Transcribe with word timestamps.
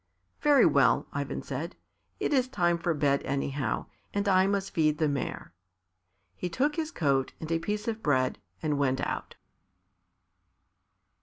"Very 0.41 0.65
well," 0.65 1.05
Ivan 1.13 1.43
said; 1.43 1.75
"it's 2.19 2.47
time 2.47 2.79
for 2.79 2.95
bed, 2.95 3.21
anyhow, 3.21 3.85
and 4.15 4.27
I 4.27 4.47
must 4.47 4.73
feed 4.73 4.97
the 4.97 5.07
mare." 5.07 5.53
He 6.35 6.49
took 6.49 6.75
his 6.75 6.89
coat 6.89 7.33
and 7.39 7.51
a 7.51 7.59
piece 7.59 7.87
of 7.87 8.01
bread, 8.01 8.39
and 8.63 8.79
went 8.79 8.99
out. 8.99 9.35